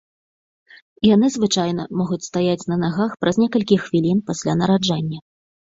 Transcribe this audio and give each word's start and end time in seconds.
Яны 1.15 1.29
звычайна 1.35 1.85
могуць 1.99 2.19
стаяць 2.29 2.65
на 2.71 2.79
нагах 2.87 3.11
праз 3.21 3.35
некалькіх 3.43 3.87
хвілін 3.87 4.25
пасля 4.33 4.59
нараджэння. 4.67 5.19